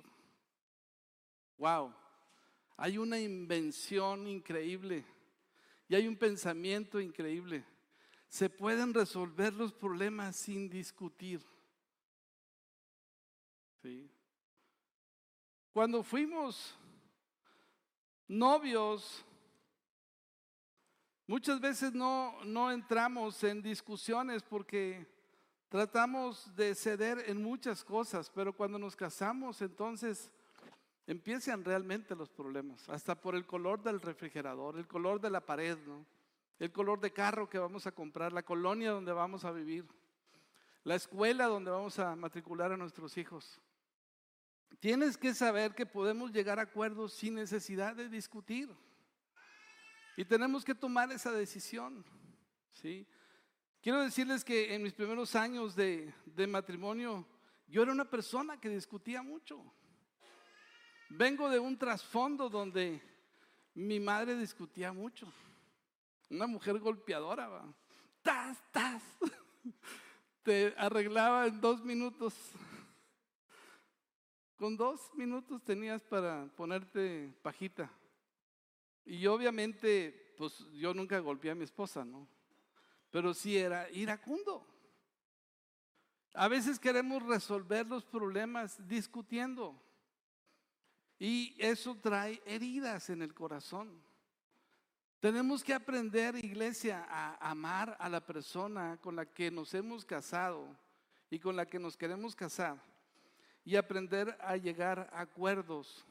[1.58, 1.94] Wow,
[2.78, 5.06] hay una invención increíble
[5.88, 7.66] y hay un pensamiento increíble
[8.34, 11.40] se pueden resolver los problemas sin discutir.
[15.72, 16.76] Cuando fuimos
[18.28, 19.24] novios,
[21.28, 25.06] muchas veces no, no entramos en discusiones porque
[25.70, 30.32] tratamos de ceder en muchas cosas, pero cuando nos casamos entonces
[31.08, 35.78] empiezan realmente los problemas, hasta por el color del refrigerador, el color de la pared,
[35.86, 36.06] ¿no?
[36.60, 39.86] el color de carro que vamos a comprar, la colonia donde vamos a vivir,
[40.84, 43.60] la escuela donde vamos a matricular a nuestros hijos.
[44.80, 48.70] Tienes que saber que podemos llegar a acuerdos sin necesidad de discutir.
[50.18, 52.04] Y tenemos que tomar esa decisión.
[52.72, 53.08] ¿sí?
[53.82, 57.26] Quiero decirles que en mis primeros años de, de matrimonio,
[57.68, 59.64] yo era una persona que discutía mucho.
[61.10, 63.02] Vengo de un trasfondo donde
[63.76, 65.32] mi madre discutía mucho.
[66.30, 67.64] Una mujer golpeadora.
[68.22, 69.04] ¡Tas, tas!
[70.44, 72.34] Te arreglaba en dos minutos.
[74.58, 77.92] Con dos minutos tenías para ponerte pajita.
[79.06, 82.28] Y obviamente, pues yo nunca golpeé a mi esposa, ¿no?
[83.10, 84.66] Pero sí era iracundo.
[86.34, 89.80] A veces queremos resolver los problemas discutiendo.
[91.24, 93.90] Y eso trae heridas en el corazón.
[95.22, 100.68] Tenemos que aprender, iglesia, a amar a la persona con la que nos hemos casado
[101.30, 102.78] y con la que nos queremos casar.
[103.64, 106.04] Y aprender a llegar a acuerdos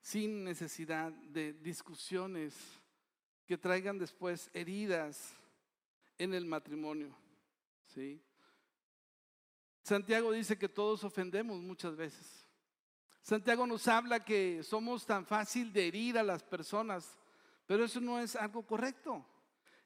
[0.00, 2.54] sin necesidad de discusiones
[3.46, 5.34] que traigan después heridas
[6.18, 7.12] en el matrimonio.
[7.88, 8.22] ¿sí?
[9.82, 12.45] Santiago dice que todos ofendemos muchas veces.
[13.26, 17.18] Santiago nos habla que somos tan fácil de herir a las personas,
[17.66, 19.26] pero eso no es algo correcto.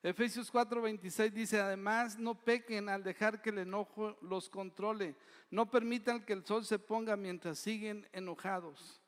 [0.03, 5.17] Efesios 4:26 dice, además no pequen al dejar que el enojo los controle,
[5.51, 9.01] no permitan que el sol se ponga mientras siguen enojados.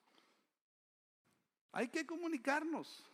[1.70, 3.04] Hay que comunicarnos.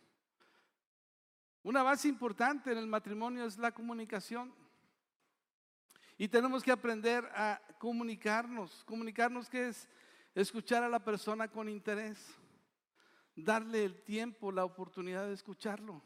[1.63, 4.53] Una base importante en el matrimonio es la comunicación.
[6.17, 8.85] Y tenemos que aprender a comunicarnos.
[8.85, 9.89] Comunicarnos que es
[10.35, 12.17] Escuchar a la persona con interés.
[13.35, 16.01] Darle el tiempo, la oportunidad de escucharlo.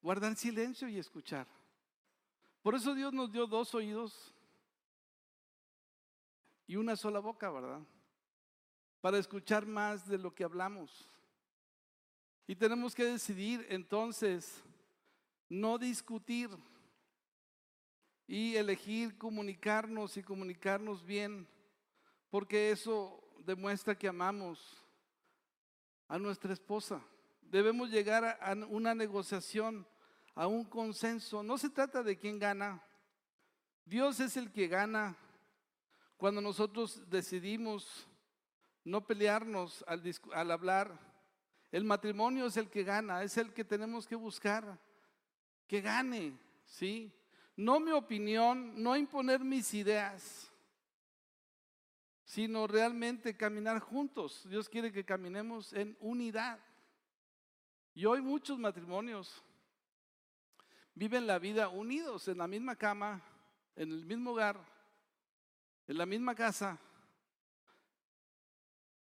[0.00, 1.46] Guardar silencio y escuchar.
[2.62, 4.34] Por eso Dios nos dio dos oídos
[6.66, 7.80] y una sola boca, ¿verdad?
[9.00, 11.10] Para escuchar más de lo que hablamos.
[12.46, 14.62] Y tenemos que decidir entonces
[15.48, 16.50] no discutir
[18.26, 21.48] y elegir comunicarnos y comunicarnos bien
[22.30, 24.84] porque eso demuestra que amamos
[26.08, 27.02] a nuestra esposa.
[27.42, 29.86] Debemos llegar a una negociación,
[30.34, 31.42] a un consenso.
[31.42, 32.82] No se trata de quién gana.
[33.84, 35.16] Dios es el que gana
[36.16, 38.08] cuando nosotros decidimos
[38.84, 40.98] no pelearnos al, al hablar.
[41.70, 44.78] El matrimonio es el que gana, es el que tenemos que buscar,
[45.66, 47.12] que gane, ¿sí?
[47.56, 50.52] No mi opinión, no imponer mis ideas
[52.26, 54.46] sino realmente caminar juntos.
[54.50, 56.58] Dios quiere que caminemos en unidad.
[57.94, 59.44] Y hoy muchos matrimonios
[60.92, 63.22] viven la vida unidos en la misma cama,
[63.76, 64.58] en el mismo hogar,
[65.86, 66.76] en la misma casa.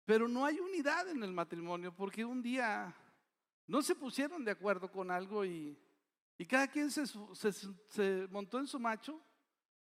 [0.04, 2.92] Pero no hay unidad en el matrimonio porque un día
[3.68, 5.78] no se pusieron de acuerdo con algo y,
[6.48, 9.20] cada quien se, se montó en su macho,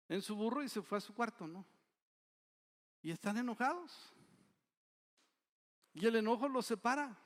[0.09, 1.67] en su burro y se fue a su cuarto, ¿no?
[3.03, 4.13] Y están enojados.
[5.93, 7.17] Y el enojo los separa.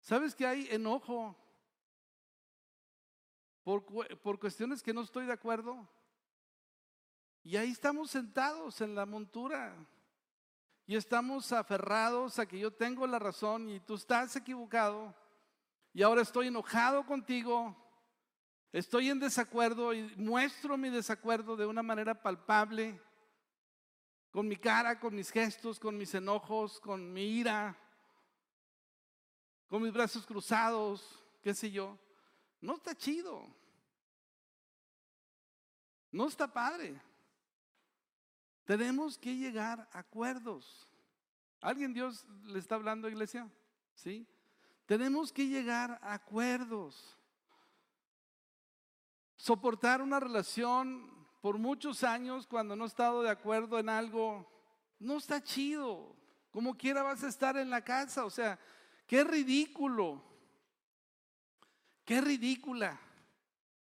[0.00, 1.36] ¿Sabes que hay enojo
[3.62, 3.84] por,
[4.20, 5.88] por, cuestiones que no estoy de acuerdo?
[7.42, 9.74] Y ahí estamos sentados en la montura
[10.86, 15.14] y estamos aferrados a que yo tengo la razón y tú estás equivocado
[15.92, 17.76] y ahora estoy enojado contigo,
[18.72, 23.00] estoy en desacuerdo y muestro mi desacuerdo de una manera palpable
[24.30, 27.76] con mi cara, con mis gestos, con mis enojos, con mi ira,
[29.68, 31.98] con mis brazos cruzados, qué sé yo.
[32.60, 33.46] No está chido.
[36.12, 37.00] No está padre.
[38.64, 40.88] Tenemos que llegar a acuerdos.
[41.60, 43.50] ¿Alguien Dios le está hablando, iglesia?
[43.94, 44.26] ¿Sí?
[44.86, 47.16] Tenemos que llegar a acuerdos.
[49.36, 54.46] Soportar una relación por muchos años cuando no he estado de acuerdo en algo,
[54.98, 56.14] no está chido.
[56.50, 58.24] Como quiera vas a estar en la casa.
[58.24, 58.58] O sea,
[59.06, 60.22] qué ridículo.
[62.04, 63.00] Qué ridícula.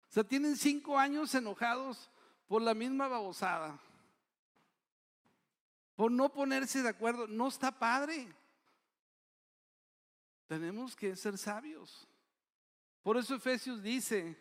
[0.10, 2.10] O sea, tienen cinco años enojados
[2.48, 3.80] por la misma babosada.
[5.96, 7.28] Por no ponerse de acuerdo.
[7.28, 8.34] No está padre.
[10.48, 12.08] Tenemos que ser sabios.
[13.02, 14.38] Por eso Efesios dice,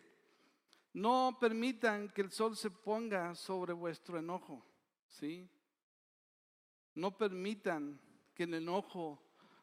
[0.93, 4.63] no permitan que el sol se ponga sobre vuestro enojo,
[5.07, 5.49] ¿sí?
[6.93, 7.99] No permitan
[8.35, 9.21] que el enojo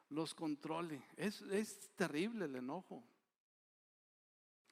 [0.09, 1.05] los controle.
[1.17, 3.05] Es, es terrible el enojo.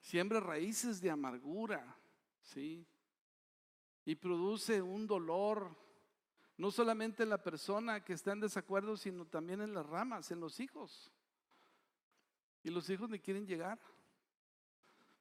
[0.00, 1.96] Siembra raíces de amargura,
[2.40, 2.84] ¿sí?
[4.04, 5.76] Y produce un dolor,
[6.56, 10.40] no solamente en la persona que está en desacuerdo, sino también en las ramas, en
[10.40, 11.12] los hijos.
[12.64, 13.78] Y los hijos ni quieren llegar.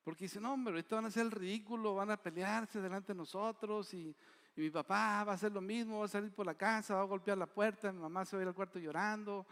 [0.08, 3.18] Porque dicen, no, hombre, ahorita van a hacer el ridículo, van a pelearse delante de
[3.18, 4.16] nosotros y,
[4.56, 7.04] mi papá va a hacer lo mismo, va a salir por la casa, va a
[7.04, 9.46] golpear la puerta, mi mamá se va a ir al cuarto llorando.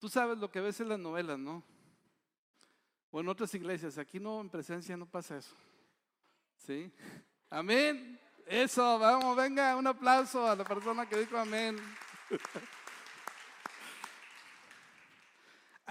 [0.00, 1.62] Tú sabes lo que ves en las novelas, ¿no?
[3.12, 5.54] O en otras iglesias, aquí no, en presencia no pasa eso.
[6.56, 6.92] ¿Sí?
[7.48, 8.18] Amén.
[8.46, 11.78] Eso, vamos, venga, un aplauso a la persona que dijo amén.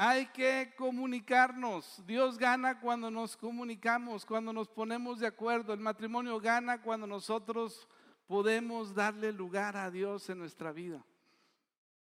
[0.02, 2.02] Hay que comunicarnos.
[2.08, 5.74] Dios gana cuando nos comunicamos, cuando nos ponemos de acuerdo.
[5.74, 7.86] El matrimonio gana cuando nosotros
[8.26, 11.06] podemos darle lugar a Dios en nuestra vida.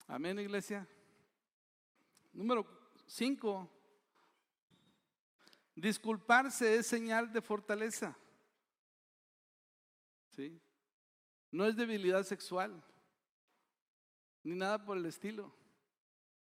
[0.06, 0.88] Amén, iglesia.
[2.32, 2.64] Número
[3.08, 3.68] cinco.
[5.74, 8.16] Disculparse es señal de fortaleza.
[10.28, 10.62] ¿Sí?
[11.50, 12.84] No es debilidad sexual,
[14.44, 15.52] ni nada por el estilo.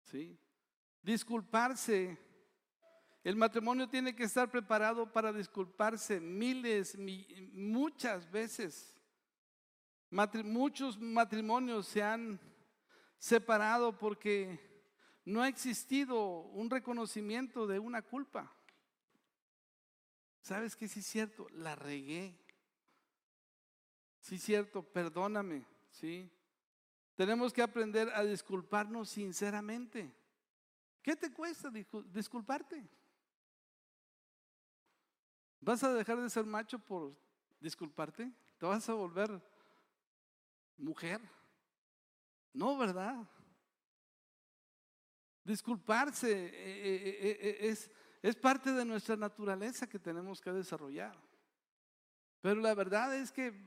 [0.05, 0.38] ¿Sí?
[1.07, 2.19] Disculparse.
[3.23, 6.99] El matrimonio tiene que estar preparado para disculparse miles,
[7.53, 8.92] muchas veces.
[10.11, 12.40] muchos matrimonios se han
[13.19, 14.59] separado porque
[15.25, 18.53] no ha existido un reconocimiento de una culpa.
[20.40, 20.88] ¿Sabes qué?
[20.88, 22.37] Sí es cierto, la regué.
[24.19, 26.29] Sí es cierto, perdóname, ¿sí?
[27.14, 30.26] Tenemos que aprender a disculparnos sinceramente.
[31.07, 31.71] ¿Qué te cuesta
[32.12, 32.85] disculparte?
[35.61, 37.16] ¿Vas a dejar de ser macho por
[37.61, 38.33] disculparte?
[38.59, 39.40] ¿Te vas a volver
[40.77, 41.21] mujer?
[42.53, 43.25] No, ¿verdad?
[45.45, 47.88] Disculparse eh, eh, eh, es,
[48.21, 51.16] es parte de nuestra naturaleza que tenemos que desarrollar.
[52.40, 53.64] Pero la verdad es que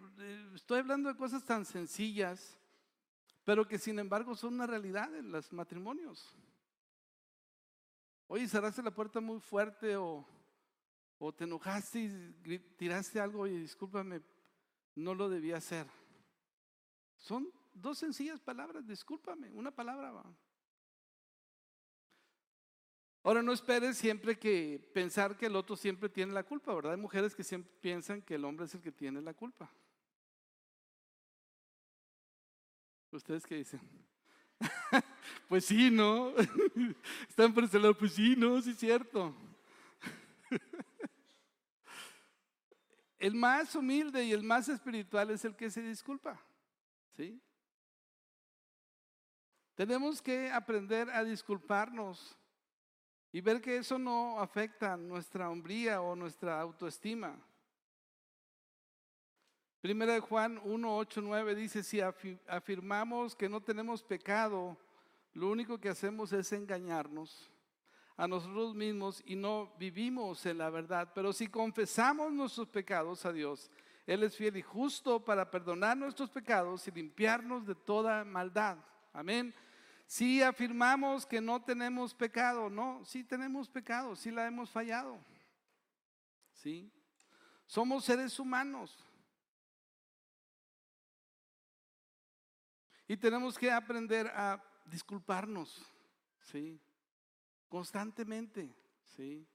[0.54, 2.60] estoy hablando de cosas tan sencillas,
[3.46, 6.38] pero que sin embargo son una realidad en los matrimonios.
[8.32, 10.24] Oye, cerraste la puerta muy fuerte o,
[11.18, 14.22] o te enojaste y tiraste algo y discúlpame,
[14.94, 15.88] no lo debía hacer.
[17.18, 20.24] Son dos sencillas palabras, discúlpame, una palabra va.
[23.24, 26.92] Ahora no esperes siempre que pensar que el otro siempre tiene la culpa, ¿verdad?
[26.92, 29.74] Hay mujeres que siempre piensan que el hombre es el que tiene la culpa.
[33.12, 33.82] ¿Ustedes qué dicen?
[35.50, 36.32] pues sí, ¿no?
[37.28, 38.62] Están por lado, pues sí, ¿no?
[38.62, 39.36] Sí es cierto.
[43.18, 46.40] el más humilde y el más espiritual es el que se disculpa.
[47.18, 47.42] ¿Sí?
[49.74, 52.38] Tenemos que aprender a disculparnos
[53.32, 57.36] y ver que eso no afecta nuestra hombría o nuestra autoestima.
[59.82, 64.78] Primera de Juan 1, 8, 9 dice, si afirmamos que no tenemos pecado,
[65.34, 67.50] lo único que hacemos es engañarnos
[68.18, 71.12] a nosotros mismos y no vivimos en la verdad.
[71.16, 73.72] Pero si confesamos nuestros pecados a Dios,
[74.06, 78.78] Él es fiel y justo para perdonar nuestros pecados y limpiarnos de toda maldad.
[79.14, 79.54] Amén.
[80.06, 85.18] Si afirmamos que no tenemos pecado, no, sí tenemos pecado, sí la hemos fallado.
[86.52, 86.92] Sí.
[87.68, 88.98] Somos seres humanos.
[93.08, 95.86] Y tenemos que aprender a disculparnos,
[96.42, 96.80] ¿sí?
[97.68, 98.76] Constantemente,
[99.16, 99.48] ¿sí?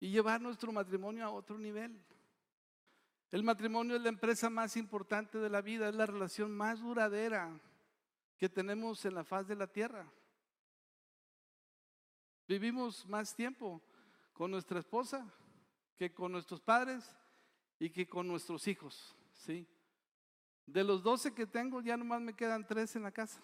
[0.00, 2.00] Y llevar nuestro matrimonio a otro nivel.
[3.30, 7.60] El matrimonio es la empresa más importante de la vida, es la relación más duradera
[8.38, 10.10] que tenemos en la faz de la tierra.
[12.46, 13.82] Vivimos más tiempo
[14.32, 15.26] con nuestra esposa
[15.96, 17.14] que con nuestros padres
[17.78, 19.66] y que con nuestros hijos, ¿sí?
[20.64, 23.42] De los 12 que tengo, ya nomás me quedan tres en la casa.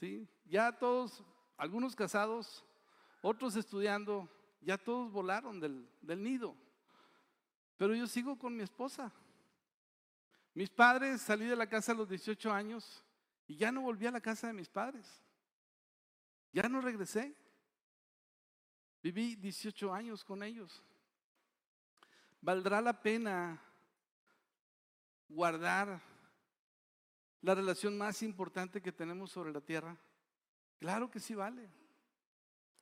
[0.00, 0.26] ¿Sí?
[0.46, 1.22] Ya todos,
[1.58, 2.64] algunos casados,
[3.20, 4.28] otros estudiando,
[4.62, 6.56] ya todos volaron del, del nido.
[7.76, 9.12] Pero yo sigo con mi esposa.
[10.54, 13.04] Mis padres, salí de la casa a los 18 años
[13.46, 15.22] y ya no volví a la casa de mis padres.
[16.52, 17.36] Ya no regresé.
[19.02, 20.82] Viví 18 años con ellos.
[22.40, 23.62] ¿Valdrá la pena
[25.28, 26.00] guardar
[27.42, 29.96] la relación más importante que tenemos sobre la tierra?
[30.78, 31.68] Claro que sí vale.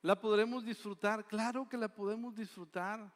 [0.01, 1.27] ¿La podremos disfrutar?
[1.27, 3.13] Claro que la podemos disfrutar.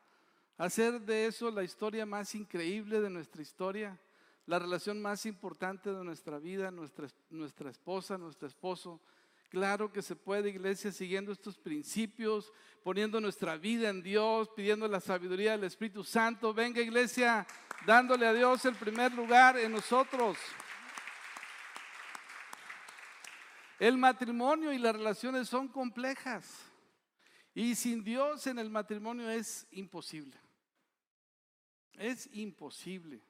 [0.58, 4.00] Hacer de eso la historia más increíble de nuestra historia,
[4.46, 9.02] la relación más importante de nuestra vida, nuestra, nuestra esposa, nuestro esposo.
[9.50, 12.52] Claro que se puede, iglesia, siguiendo estos principios,
[12.84, 16.54] poniendo nuestra vida en Dios, pidiendo la sabiduría del Espíritu Santo.
[16.54, 17.48] Venga, iglesia,
[17.86, 20.38] dándole a Dios el primer lugar en nosotros.
[23.80, 26.72] El matrimonio y las relaciones son complejas.
[27.54, 30.38] Y sin Dios en el matrimonio es imposible.
[31.94, 33.22] Es imposible.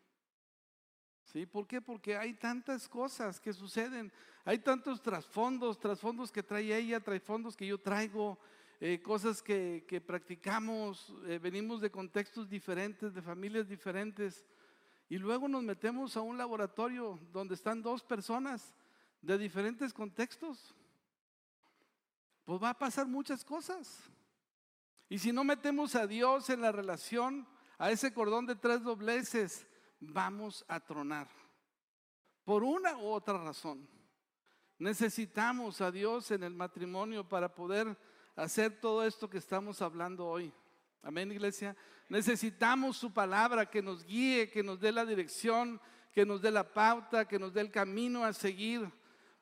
[1.26, 1.46] ¿Sí?
[1.46, 1.82] ¿Por qué?
[1.82, 4.12] Porque hay tantas cosas que suceden,
[4.46, 8.38] hay tantos trasfondos, trasfondos que trae ella, trasfondos que yo traigo,
[8.80, 14.46] eh, cosas que, practicamos, eh, venimos de contextos diferentes, de familias diferentes,
[15.10, 18.74] y luego nos metemos a un laboratorio donde están dos personas
[19.24, 20.76] de diferentes contextos.
[22.44, 24.04] Pues va a pasar muchas cosas.
[25.10, 27.48] Y si no metemos a Dios en la relación,
[27.78, 29.66] a ese cordón de tres dobleces,
[30.00, 31.30] vamos a tronar.
[32.44, 33.88] Por una u otra razón.
[34.78, 37.98] Necesitamos a Dios en el matrimonio para poder
[38.36, 40.52] hacer todo esto que estamos hablando hoy.
[41.02, 41.78] Amén, iglesia.
[42.10, 45.80] Necesitamos su palabra que nos guíe, que nos dé la dirección,
[46.12, 48.92] que nos dé la pauta, que nos dé el camino a seguir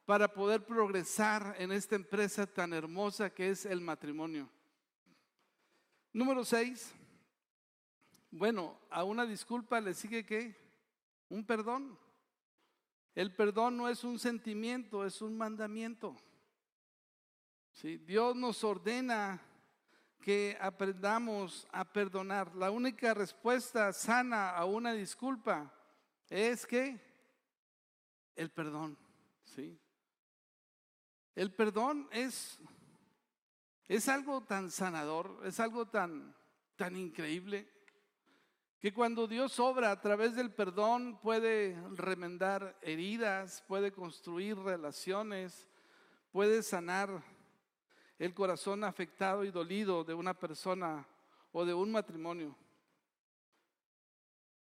[0.05, 4.49] para poder progresar en esta empresa tan hermosa que es el matrimonio.
[6.13, 6.93] Número seis.
[8.29, 10.55] Bueno, a una disculpa le sigue que
[11.29, 11.97] un perdón.
[13.13, 16.15] El perdón no es un sentimiento, es un mandamiento.
[17.81, 19.41] Dios nos ordena
[20.21, 22.55] que aprendamos a perdonar.
[22.55, 25.73] La única respuesta sana a una disculpa
[26.29, 26.99] es que
[28.35, 28.97] el perdón,
[29.43, 29.79] ¿sí?
[31.35, 32.59] El perdón es,
[33.87, 36.35] es algo tan sanador, es algo tan,
[36.75, 37.69] tan increíble,
[38.79, 45.67] que cuando Dios obra a través del perdón puede remendar heridas, puede construir relaciones,
[46.31, 47.23] puede sanar
[48.17, 51.07] el corazón afectado y dolido de una persona
[51.51, 52.57] o de un matrimonio.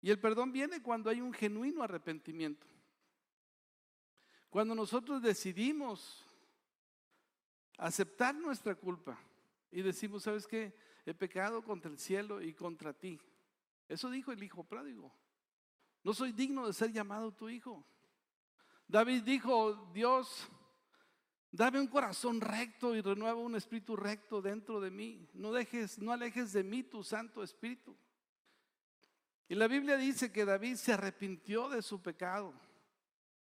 [0.02, 2.68] Y el perdón viene cuando hay un genuino arrepentimiento.
[4.50, 6.25] Cuando nosotros decidimos
[7.78, 9.18] aceptar nuestra culpa
[9.72, 10.76] y decimos, ¿sabes qué?
[11.06, 13.20] He pecado contra el cielo y contra ti.
[13.88, 15.14] Eso dijo el hijo pródigo.
[16.04, 17.86] No soy digno de ser llamado tu hijo.
[18.88, 20.50] David dijo, Dios,
[21.56, 25.26] Dame un corazón recto y renueva un espíritu recto dentro de mí.
[25.34, 27.96] No dejes, no alejes de mí tu Santo Espíritu.
[29.48, 32.54] Y la Biblia dice que David se arrepintió de su pecado,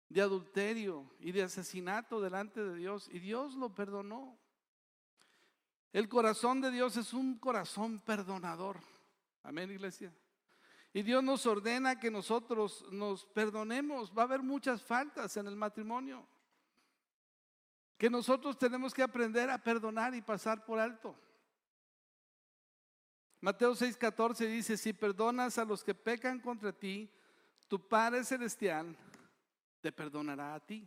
[0.10, 4.38] de adulterio y de asesinato delante de Dios, y Dios lo perdonó.
[5.94, 8.78] El corazón de Dios es un corazón perdonador.
[9.44, 10.14] Amén, iglesia.
[10.94, 14.12] Y Dios nos ordena que nosotros nos perdonemos.
[14.18, 16.26] Va a haber muchas faltas en el matrimonio
[17.98, 21.16] que nosotros tenemos que aprender a perdonar y pasar por alto.
[23.42, 27.12] Mateo 6:14 dice, si perdonas a los que pecan contra ti,
[27.68, 28.96] tu Padre Celestial
[29.88, 30.86] te perdonará a ti.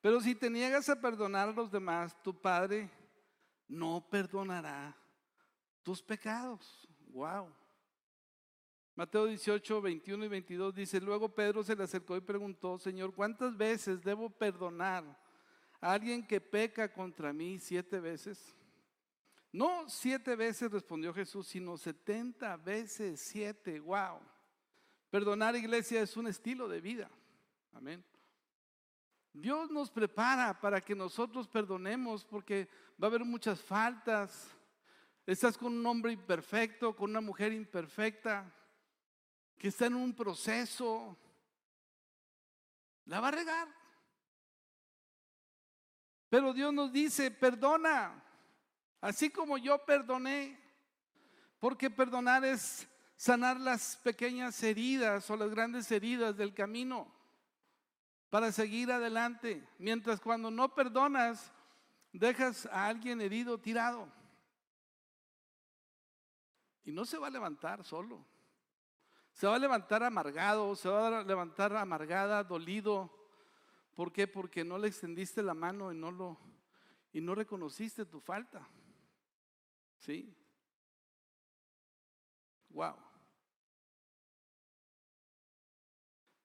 [0.00, 2.90] Pero si te niegas a perdonar a los demás, tu Padre
[3.68, 4.96] no perdonará
[5.84, 6.88] tus pecados.
[7.10, 7.54] Wow.
[8.96, 13.56] Mateo 18, 21 y 22 dice, luego Pedro se le acercó y preguntó, Señor, ¿cuántas
[13.56, 15.04] veces debo perdonar
[15.80, 18.52] alguien que peca contra mí siete veces?
[19.52, 23.78] No siete veces respondió Jesús, sino setenta veces siete.
[23.78, 24.18] Wow.
[25.08, 27.08] Perdonar, iglesia, es un estilo de vida.
[27.72, 28.04] Amén.
[29.32, 32.68] Dios nos prepara para que nosotros perdonemos porque
[33.00, 34.50] va a haber muchas faltas.
[35.26, 38.52] Estás con un hombre imperfecto, con una mujer imperfecta,
[39.56, 41.16] que está en un proceso.
[43.04, 43.68] La va a regar.
[46.28, 48.22] Pero Dios nos dice, perdona,
[49.00, 50.58] así como yo perdoné,
[51.58, 57.17] porque perdonar es sanar las pequeñas heridas o las grandes heridas del camino
[58.30, 59.66] para seguir adelante.
[59.78, 61.52] Mientras cuando no perdonas,
[62.12, 64.08] dejas a alguien herido tirado.
[66.84, 68.24] Y no se va a levantar solo.
[69.32, 73.18] Se va a levantar amargado, se va a levantar amargada, dolido,
[73.98, 74.28] ¿Por qué?
[74.28, 76.38] Porque no le extendiste la mano y no lo
[77.12, 78.64] y no reconociste tu falta.
[79.96, 80.32] ¿Sí?
[82.68, 82.94] Wow.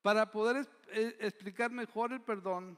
[0.01, 0.55] Para poder
[0.93, 2.77] explicar mejor el perdón,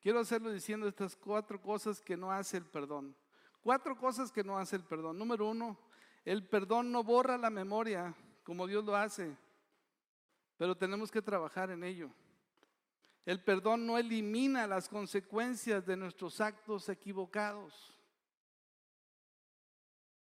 [0.00, 3.16] quiero hacerlo diciendo estas cuatro cosas que no hace el perdón.
[3.60, 5.18] Cuatro cosas que no hace el perdón.
[5.18, 5.78] Número uno,
[6.24, 8.14] el perdón no borra la memoria
[8.44, 9.36] como Dios lo hace,
[10.56, 12.10] pero tenemos que trabajar en ello.
[13.24, 17.98] El perdón no elimina las consecuencias de nuestros actos equivocados.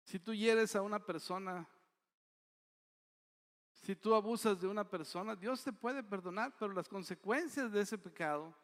[0.05, 1.69] Si tú hieres a una persona,
[3.91, 7.99] si tú abusas de una persona, Dios te puede perdonar, pero las consecuencias de ese
[7.99, 8.55] pecado,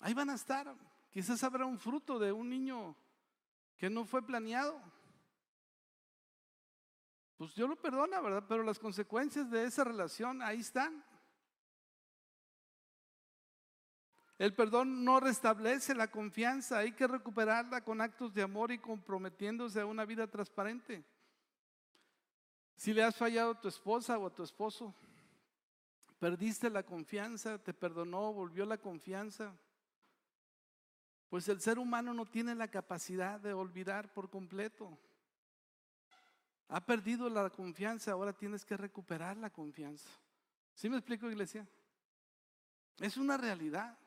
[0.00, 0.74] ahí van a estar.
[1.12, 2.96] Quizás habrá un fruto de un niño
[3.76, 4.82] que no fue planeado.
[7.36, 8.44] Pues Dios lo perdona, ¿verdad?
[8.48, 11.04] Pero las consecuencias de esa relación ahí están.
[14.38, 19.80] El perdón no restablece la confianza, hay que recuperarla con actos de amor y comprometiéndose
[19.80, 21.04] a una vida transparente.
[22.76, 24.94] Si le has fallado a tu esposa o a tu esposo,
[26.18, 29.56] perdiste la confianza, te perdonó, volvió la confianza,
[31.28, 34.98] pues el ser humano no tiene la capacidad de olvidar por completo.
[36.68, 40.08] Ha perdido la confianza, ahora tienes que recuperar la confianza.
[40.74, 41.66] ¿Sí me explico, iglesia?
[42.98, 43.98] Es una realidad.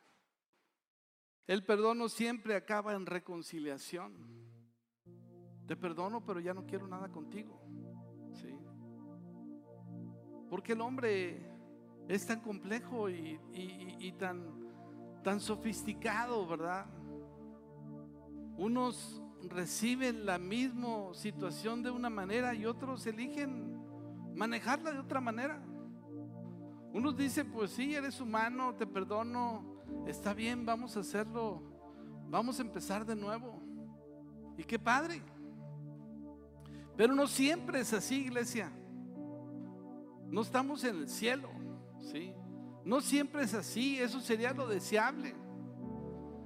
[1.47, 4.13] El perdón no siempre acaba en reconciliación.
[5.67, 7.61] Te perdono, pero ya no quiero nada contigo.
[10.49, 11.49] Porque el hombre
[12.07, 14.43] es tan complejo y, tan,
[15.23, 16.87] tan sofisticado, ¿verdad?
[18.57, 23.79] Unos reciben la misma situación de una manera y otros eligen
[24.35, 25.61] manejarla de otra manera.
[26.91, 29.63] Unos dicen, pues sí, eres humano, te perdono,
[30.07, 31.61] está bien, vamos a hacerlo,
[32.29, 33.61] vamos a empezar de nuevo.
[34.57, 35.21] Y qué padre.
[36.97, 38.71] Pero no siempre es así, iglesia.
[40.29, 41.49] No estamos en el cielo,
[42.01, 42.33] ¿sí?
[42.85, 45.35] No siempre es así, eso sería lo deseable.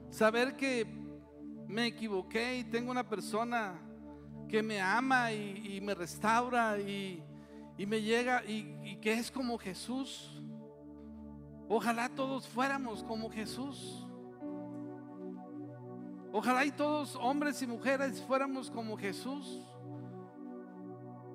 [0.09, 0.85] Saber que
[1.67, 3.79] me equivoqué y tengo una persona
[4.47, 7.23] que me ama y, me restaura y,
[7.77, 10.41] me llega y, y que es como Jesús.
[11.67, 14.07] Ojalá todos fuéramos como Jesús.
[16.31, 19.59] Ojalá y todos, hombres y mujeres, fuéramos como Jesús.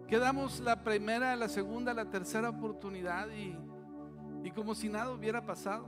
[0.08, 3.54] Quedamos la primera, la segunda, la tercera oportunidad y,
[4.42, 5.86] y como si nada hubiera pasado.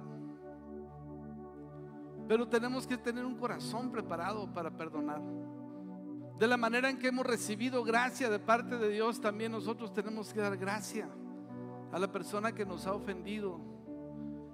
[2.28, 5.22] Pero tenemos que tener un corazón preparado para perdonar.
[6.38, 10.34] De la manera en que hemos recibido gracia de parte de Dios, también nosotros tenemos
[10.34, 11.08] que dar gracia
[11.90, 13.58] a la persona que nos ha ofendido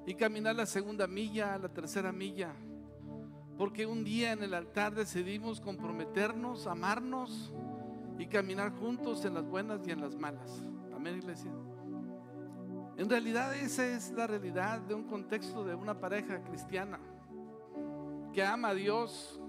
[0.06, 2.54] y caminar la segunda milla, la tercera milla.
[3.58, 7.52] Porque un día en el altar decidimos comprometernos, amarnos
[8.18, 10.62] y caminar juntos en las buenas y en las malas.
[10.94, 11.50] Amén, iglesia.
[12.96, 16.98] En realidad esa es la realidad de un contexto de una pareja cristiana
[18.32, 19.40] que ama a Dios,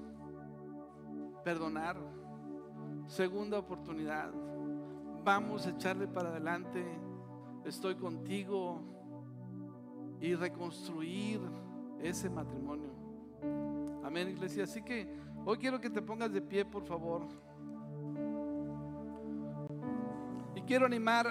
[1.43, 1.97] perdonar,
[3.07, 4.31] segunda oportunidad,
[5.23, 6.85] vamos a echarle para adelante,
[7.65, 8.97] estoy contigo,
[10.19, 11.39] y reconstruir
[12.01, 12.89] ese matrimonio.
[14.03, 14.63] Amén, iglesia.
[14.63, 15.07] Así que
[15.45, 17.27] hoy quiero que te pongas de pie, por favor.
[20.67, 21.27] Quiero animar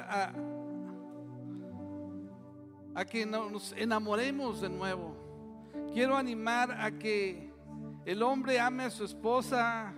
[2.94, 5.14] a, que nos enamoremos de nuevo.
[5.92, 7.52] Quiero animar a que
[8.06, 9.94] el hombre ame a su esposa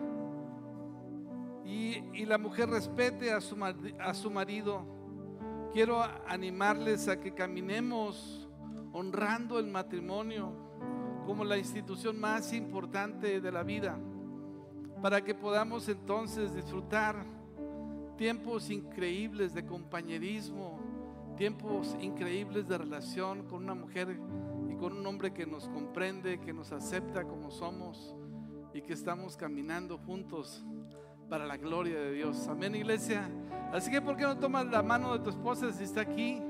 [1.65, 4.85] y, la mujer respete a su marido.
[5.73, 8.49] Quiero animarles a que caminemos
[8.93, 10.53] honrando el matrimonio
[11.25, 13.97] como la institución más importante de la vida,
[15.01, 17.38] para que podamos entonces disfrutar
[18.19, 20.81] tiempos increíbles de compañerismo,
[21.37, 24.19] tiempos increíbles de relación con una mujer
[24.69, 28.17] y con un hombre que nos comprende, que nos acepta como somos
[28.75, 30.65] y que estamos caminando juntos
[31.31, 32.49] para la gloria de Dios.
[32.49, 33.31] Amén, iglesia.
[33.73, 36.43] Así que, ¿por qué no tomas la mano de tu esposa si está aquí?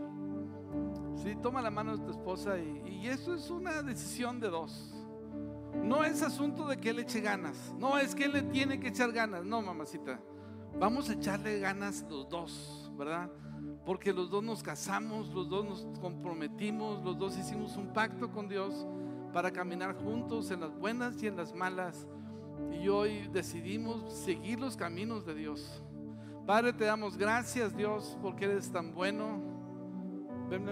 [1.16, 4.94] Sí, toma la mano de tu esposa y, eso es una decisión de dos.
[5.84, 7.74] No es asunto de que él eche ganas.
[7.78, 9.44] No es que él le tiene que echar ganas.
[9.44, 10.18] No, mamacita.
[10.78, 13.30] Vamos a echarle ganas los dos, ¿verdad?
[13.84, 18.48] Porque los dos nos casamos, los dos nos comprometimos, los dos hicimos un pacto con
[18.48, 18.86] Dios
[19.32, 22.06] para caminar juntos en las buenas y en las malas.
[22.72, 25.82] Y hoy decidimos seguir los caminos de Dios.
[26.46, 29.40] Padre, te damos gracias, Dios, porque eres tan bueno.
[30.48, 30.66] Ven,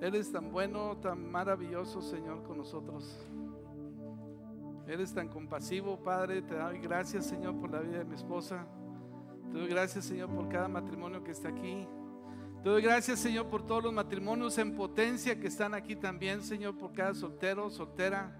[0.00, 3.24] Eres tan bueno, tan maravilloso, Señor, con nosotros.
[4.86, 6.42] Eres tan compasivo, Padre.
[6.42, 8.66] Te doy gracias, Señor, por la vida de mi esposa.
[9.52, 11.86] Te doy gracias, Señor, por cada matrimonio que está aquí.
[12.62, 16.78] Te doy gracias, Señor, por todos los matrimonios en potencia que están aquí también, Señor,
[16.78, 18.38] por cada soltero, soltera,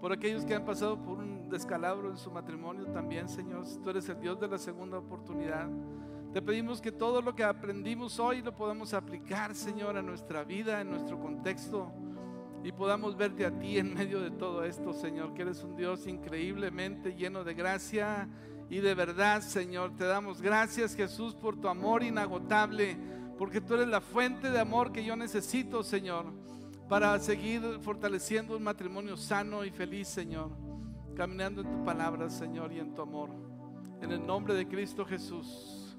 [0.00, 3.64] por aquellos que han pasado por un descalabro en su matrimonio también, Señor.
[3.82, 5.68] Tú eres el Dios de la segunda oportunidad.
[6.32, 10.80] Te pedimos que todo lo que aprendimos hoy lo podamos aplicar, Señor, a nuestra vida,
[10.80, 11.92] en nuestro contexto,
[12.64, 16.06] y podamos verte a ti en medio de todo esto, Señor, que eres un Dios
[16.06, 18.28] increíblemente lleno de gracia
[18.68, 19.96] y de verdad, Señor.
[19.96, 22.96] Te damos gracias, Jesús, por tu amor inagotable,
[23.38, 26.26] porque tú eres la fuente de amor que yo necesito, Señor,
[26.88, 30.50] para seguir fortaleciendo un matrimonio sano y feliz, Señor,
[31.16, 33.30] caminando en tu palabra, Señor, y en tu amor.
[34.02, 35.96] En el nombre de Cristo Jesús.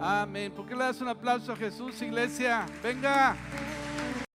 [0.00, 0.52] Amén.
[0.52, 2.66] ¿Por qué le das un aplauso a Jesús, iglesia?
[2.82, 3.36] Venga.